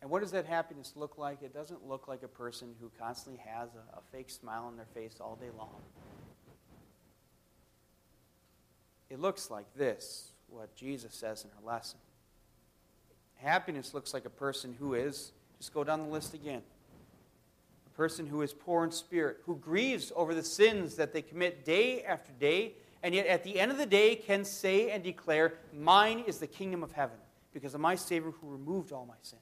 And 0.08 0.12
what 0.14 0.22
does 0.22 0.32
that 0.32 0.46
happiness 0.46 0.94
look 0.96 1.18
like? 1.18 1.42
It 1.42 1.54
doesn't 1.54 1.86
look 1.86 2.08
like 2.08 2.24
a 2.24 2.30
person 2.30 2.74
who 2.80 2.90
constantly 2.98 3.44
has 3.46 3.72
a, 3.76 3.98
a 3.98 4.02
fake 4.10 4.30
smile 4.30 4.64
on 4.64 4.78
their 4.78 4.86
face 4.86 5.18
all 5.20 5.36
day 5.36 5.50
long. 5.58 5.82
It 9.10 9.20
looks 9.20 9.52
like 9.52 9.66
this, 9.76 10.32
what 10.48 10.74
Jesus 10.78 11.14
says 11.14 11.44
in 11.44 11.50
our 11.58 11.74
lesson. 11.74 12.00
Happiness 13.36 13.94
looks 13.94 14.14
like 14.14 14.24
a 14.24 14.30
person 14.30 14.74
who 14.80 14.94
is, 14.94 15.34
just 15.58 15.74
go 15.74 15.84
down 15.84 16.00
the 16.00 16.08
list 16.10 16.34
again, 16.34 16.62
a 17.86 17.98
person 17.98 18.28
who 18.28 18.42
is 18.44 18.54
poor 18.54 18.86
in 18.86 18.92
spirit, 18.92 19.40
who 19.46 19.58
grieves 19.58 20.14
over 20.16 20.34
the 20.34 20.42
sins 20.42 20.96
that 20.96 21.12
they 21.12 21.22
commit 21.22 21.66
day 21.66 22.04
after 22.04 22.32
day, 22.40 22.76
and 23.04 23.14
yet 23.14 23.28
at 23.28 23.44
the 23.44 23.60
end 23.60 23.74
of 23.74 23.78
the 23.78 23.86
day 23.86 24.16
can 24.16 24.46
say 24.46 24.90
and 24.90 25.04
declare, 25.04 25.56
Mine 25.74 26.24
is 26.26 26.38
the 26.38 26.48
kingdom 26.48 26.82
of 26.82 26.94
heaven, 26.94 27.18
because 27.54 27.74
of 27.74 27.82
my 27.82 27.96
Savior 27.96 28.32
who 28.32 28.50
removed 28.50 28.94
all 28.94 29.06
my 29.06 29.18
sins. 29.22 29.42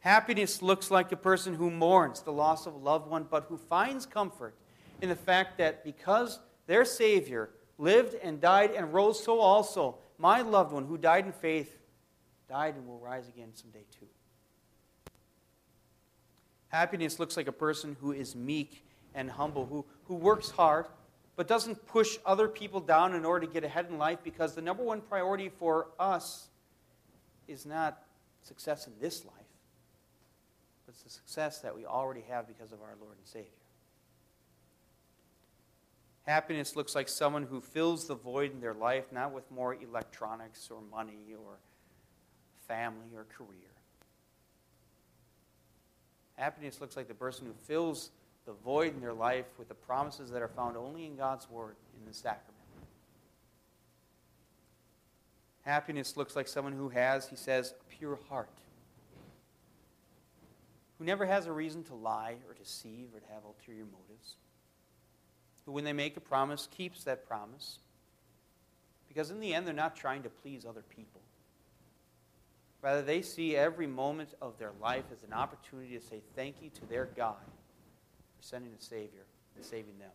Happiness 0.00 0.62
looks 0.62 0.90
like 0.90 1.10
a 1.10 1.16
person 1.16 1.54
who 1.54 1.70
mourns 1.70 2.20
the 2.20 2.32
loss 2.32 2.66
of 2.66 2.74
a 2.74 2.78
loved 2.78 3.08
one, 3.08 3.26
but 3.28 3.44
who 3.48 3.56
finds 3.56 4.06
comfort 4.06 4.54
in 5.02 5.08
the 5.08 5.16
fact 5.16 5.58
that 5.58 5.84
because 5.84 6.38
their 6.66 6.84
Savior 6.84 7.50
lived 7.78 8.14
and 8.22 8.40
died 8.40 8.70
and 8.72 8.92
rose, 8.92 9.22
so 9.22 9.40
also 9.40 9.96
my 10.18 10.40
loved 10.40 10.72
one 10.72 10.84
who 10.84 10.98
died 10.98 11.26
in 11.26 11.32
faith 11.32 11.78
died 12.48 12.76
and 12.76 12.86
will 12.86 12.98
rise 12.98 13.28
again 13.28 13.50
someday 13.54 13.84
too. 13.98 14.06
Happiness 16.68 17.18
looks 17.18 17.36
like 17.36 17.48
a 17.48 17.52
person 17.52 17.96
who 18.00 18.12
is 18.12 18.36
meek 18.36 18.84
and 19.14 19.30
humble, 19.30 19.66
who, 19.66 19.84
who 20.04 20.14
works 20.14 20.50
hard, 20.50 20.86
but 21.34 21.48
doesn't 21.48 21.86
push 21.86 22.18
other 22.26 22.48
people 22.48 22.80
down 22.80 23.14
in 23.14 23.24
order 23.24 23.46
to 23.46 23.52
get 23.52 23.64
ahead 23.64 23.86
in 23.90 23.98
life 23.98 24.18
because 24.22 24.54
the 24.54 24.62
number 24.62 24.82
one 24.82 25.00
priority 25.00 25.48
for 25.48 25.88
us 25.98 26.48
is 27.46 27.64
not 27.64 28.02
success 28.42 28.86
in 28.86 28.92
this 29.00 29.24
life 29.24 29.37
the 31.08 31.14
success 31.14 31.60
that 31.60 31.74
we 31.74 31.86
already 31.86 32.22
have 32.28 32.46
because 32.46 32.70
of 32.70 32.82
our 32.82 32.94
Lord 33.00 33.16
and 33.16 33.26
Savior. 33.26 33.48
Happiness 36.26 36.76
looks 36.76 36.94
like 36.94 37.08
someone 37.08 37.44
who 37.44 37.62
fills 37.62 38.06
the 38.06 38.14
void 38.14 38.52
in 38.52 38.60
their 38.60 38.74
life 38.74 39.04
not 39.10 39.32
with 39.32 39.50
more 39.50 39.74
electronics 39.74 40.68
or 40.70 40.82
money 40.90 41.32
or 41.32 41.54
family 42.66 43.08
or 43.16 43.24
career. 43.24 43.70
Happiness 46.36 46.78
looks 46.80 46.94
like 46.96 47.08
the 47.08 47.14
person 47.14 47.46
who 47.46 47.54
fills 47.54 48.10
the 48.44 48.52
void 48.52 48.94
in 48.94 49.00
their 49.00 49.14
life 49.14 49.46
with 49.58 49.68
the 49.68 49.74
promises 49.74 50.30
that 50.30 50.42
are 50.42 50.48
found 50.48 50.76
only 50.76 51.06
in 51.06 51.16
God's 51.16 51.48
Word, 51.48 51.76
in 51.98 52.06
the 52.06 52.12
sacrament. 52.12 52.54
Happiness 55.62 56.18
looks 56.18 56.36
like 56.36 56.46
someone 56.46 56.74
who 56.74 56.90
has, 56.90 57.28
he 57.28 57.36
says, 57.36 57.72
a 57.80 57.96
pure 57.96 58.18
heart 58.28 58.50
who 60.98 61.04
never 61.04 61.24
has 61.24 61.46
a 61.46 61.52
reason 61.52 61.84
to 61.84 61.94
lie 61.94 62.36
or 62.48 62.54
deceive 62.54 63.08
or 63.14 63.20
to 63.20 63.26
have 63.32 63.44
ulterior 63.44 63.84
motives, 63.84 64.36
who, 65.64 65.72
when 65.72 65.84
they 65.84 65.92
make 65.92 66.16
a 66.16 66.20
promise, 66.20 66.68
keeps 66.76 67.04
that 67.04 67.26
promise. 67.28 67.78
Because 69.06 69.30
in 69.30 69.40
the 69.40 69.54
end, 69.54 69.66
they're 69.66 69.74
not 69.74 69.96
trying 69.96 70.22
to 70.24 70.28
please 70.28 70.64
other 70.66 70.84
people. 70.94 71.20
Rather, 72.82 73.02
they 73.02 73.22
see 73.22 73.56
every 73.56 73.86
moment 73.86 74.34
of 74.40 74.58
their 74.58 74.72
life 74.80 75.04
as 75.12 75.22
an 75.22 75.32
opportunity 75.32 75.98
to 75.98 76.04
say 76.04 76.20
thank 76.36 76.56
you 76.62 76.70
to 76.70 76.86
their 76.86 77.06
God 77.16 77.36
for 77.44 78.42
sending 78.42 78.70
a 78.78 78.82
Savior 78.82 79.24
and 79.56 79.64
saving 79.64 79.98
them. 79.98 80.10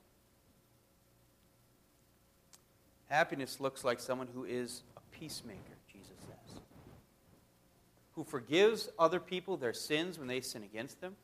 Happiness 3.10 3.60
looks 3.60 3.84
like 3.84 4.00
someone 4.00 4.28
who 4.34 4.46
is 4.46 4.84
a 4.98 5.02
peacemaker 5.16 5.73
who 8.16 8.24
forgives 8.24 8.90
other 9.00 9.20
people 9.20 9.58
their 9.58 9.74
sins 9.74 10.20
when 10.20 10.28
they 10.28 10.42
sin 10.42 10.64
against 10.64 11.02
them, 11.02 11.16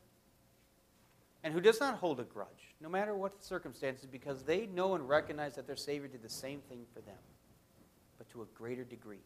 and 1.42 1.54
who 1.54 1.60
does 1.60 1.80
not 1.80 1.94
hold 1.96 2.20
a 2.20 2.24
grudge, 2.24 2.74
no 2.80 2.88
matter 2.88 3.14
what 3.14 3.38
the 3.38 3.44
circumstances, 3.44 4.06
because 4.06 4.42
they 4.42 4.66
know 4.66 4.94
and 4.94 5.08
recognize 5.08 5.54
that 5.54 5.66
their 5.66 5.76
Savior 5.76 6.08
did 6.08 6.22
the 6.22 6.28
same 6.28 6.60
thing 6.68 6.84
for 6.92 7.00
them, 7.00 7.16
but 8.18 8.28
to 8.30 8.42
a 8.42 8.46
greater 8.54 8.84
degree. 8.84 9.22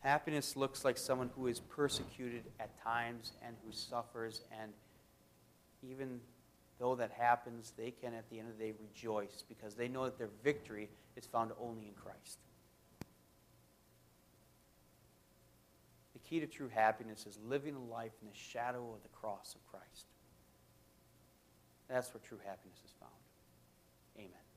Happiness 0.00 0.56
looks 0.56 0.84
like 0.84 0.96
someone 0.96 1.30
who 1.36 1.48
is 1.48 1.60
persecuted 1.60 2.44
at 2.58 2.70
times 2.82 3.32
and 3.44 3.56
who 3.64 3.72
suffers, 3.72 4.42
and 4.60 4.72
even 5.82 6.20
though 6.78 6.94
that 6.94 7.10
happens, 7.10 7.72
they 7.76 7.90
can 7.90 8.14
at 8.14 8.28
the 8.30 8.38
end 8.38 8.48
of 8.48 8.58
the 8.58 8.64
day 8.64 8.72
rejoice 8.80 9.44
because 9.48 9.74
they 9.74 9.88
know 9.88 10.04
that 10.04 10.18
their 10.18 10.30
victory 10.42 10.88
is 11.16 11.26
found 11.26 11.50
only 11.60 11.88
in 11.88 11.94
Christ. 11.94 12.38
Key 16.28 16.40
to 16.40 16.46
true 16.46 16.68
happiness 16.68 17.26
is 17.26 17.38
living 17.46 17.74
a 17.74 17.92
life 17.92 18.12
in 18.20 18.28
the 18.28 18.34
shadow 18.34 18.92
of 18.94 19.02
the 19.02 19.08
cross 19.08 19.54
of 19.54 19.66
Christ. 19.66 20.06
That's 21.88 22.12
where 22.12 22.20
true 22.20 22.38
happiness 22.44 22.78
is 22.84 22.92
found. 23.00 23.12
Amen. 24.18 24.47